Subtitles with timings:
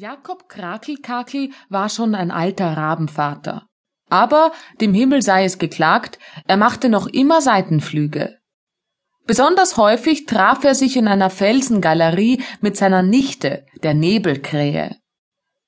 [0.00, 3.66] Jakob Krakelkakel war schon ein alter Rabenvater.
[4.08, 8.38] Aber dem Himmel sei es geklagt, er machte noch immer Seitenflüge.
[9.26, 14.94] Besonders häufig traf er sich in einer Felsengalerie mit seiner Nichte, der Nebelkrähe.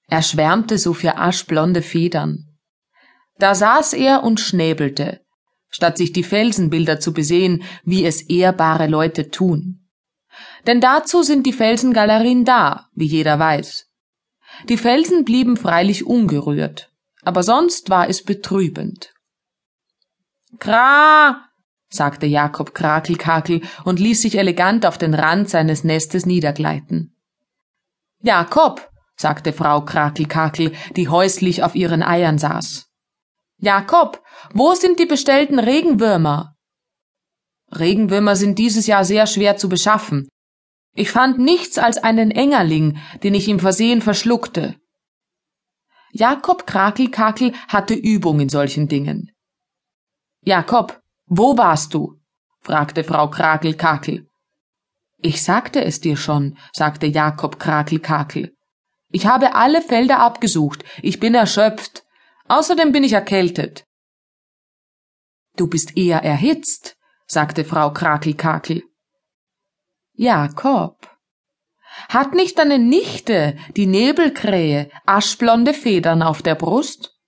[0.07, 2.57] Er schwärmte so für aschblonde Federn.
[3.41, 5.23] Da saß er und schnäbelte,
[5.71, 9.89] statt sich die Felsenbilder zu besehen, wie es ehrbare Leute tun.
[10.69, 13.89] Denn dazu sind die Felsengalerien da, wie jeder weiß.
[14.68, 16.91] Die Felsen blieben freilich ungerührt,
[17.23, 19.12] aber sonst war es betrübend.
[20.59, 21.45] Kra,
[21.88, 27.16] sagte Jakob Krakelkakel und ließ sich elegant auf den Rand seines Nestes niedergleiten.
[28.23, 32.87] Jakob, sagte Frau Krakelkakel, die häuslich auf ihren Eiern saß.
[33.59, 34.23] Jakob,
[34.54, 36.54] wo sind die bestellten Regenwürmer?
[37.73, 40.29] Regenwürmer sind dieses Jahr sehr schwer zu beschaffen.
[40.93, 44.77] Ich fand nichts als einen Engerling, den ich im Versehen verschluckte.
[46.13, 49.30] Jakob Krakelkakel hatte Übung in solchen Dingen.
[50.43, 52.21] Jakob, wo warst du?
[52.60, 54.29] fragte Frau Krakelkakel.
[55.19, 58.57] Ich sagte es dir schon, sagte Jakob Krakelkakel.
[59.10, 62.04] Ich habe alle Felder abgesucht, ich bin erschöpft.
[62.49, 63.85] Außerdem bin ich erkältet.
[65.56, 66.97] Du bist eher erhitzt,
[67.27, 68.82] sagte Frau Krakelkakel.
[70.21, 71.09] Jakob.
[72.10, 77.19] Hat nicht deine Nichte, die Nebelkrähe, aschblonde Federn auf der Brust?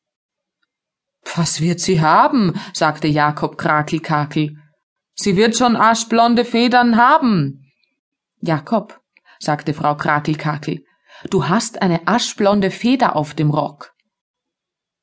[1.34, 2.52] Was wird sie haben?
[2.74, 4.58] sagte Jakob Krakelkakel.
[5.14, 7.72] Sie wird schon aschblonde Federn haben.
[8.42, 9.00] Jakob,
[9.38, 10.84] sagte Frau Krakelkakel,
[11.30, 13.94] du hast eine aschblonde Feder auf dem Rock.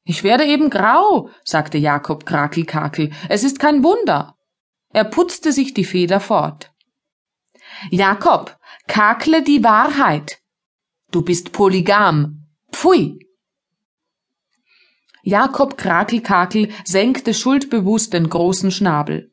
[0.03, 3.09] Ich werde eben grau, sagte Jakob Krakelkakel.
[3.29, 4.35] Es ist kein Wunder.
[4.93, 6.71] Er putzte sich die Feder fort.
[7.89, 10.39] Jakob, kakle die Wahrheit.
[11.11, 12.47] Du bist polygam.
[12.71, 13.19] Pfui.
[15.23, 19.31] Jakob Krakelkakel senkte schuldbewusst den großen Schnabel.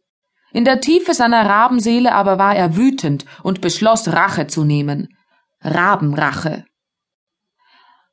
[0.52, 5.16] In der Tiefe seiner Rabenseele aber war er wütend und beschloss, Rache zu nehmen.
[5.60, 6.64] Rabenrache.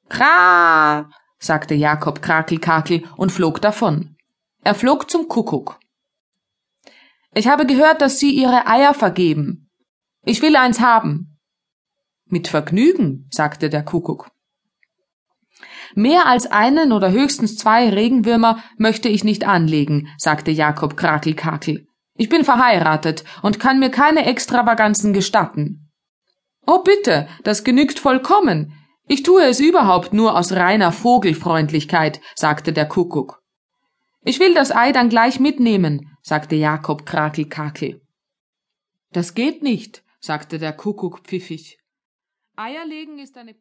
[0.10, 4.16] Kra, sagte Jakob Krakelkakel und flog davon.
[4.64, 5.80] Er flog zum Kuckuck.
[7.34, 9.70] Ich habe gehört, dass Sie Ihre Eier vergeben,
[10.26, 11.38] ich will eins haben.
[12.26, 14.32] Mit Vergnügen, sagte der Kuckuck.
[15.96, 21.88] Mehr als einen oder höchstens zwei Regenwürmer möchte ich nicht anlegen, sagte Jakob Krakelkakel.
[22.16, 25.92] Ich bin verheiratet und kann mir keine Extravaganzen gestatten.
[26.66, 28.74] Oh bitte, das genügt vollkommen.
[29.08, 33.42] Ich tue es überhaupt nur aus reiner Vogelfreundlichkeit, sagte der Kuckuck.
[34.24, 38.02] Ich will das Ei dann gleich mitnehmen, sagte Jakob Krakelkakel.
[39.12, 41.80] Das geht nicht, sagte der Kuckuck pfiffig.
[42.56, 43.60] Eierlegen ist eine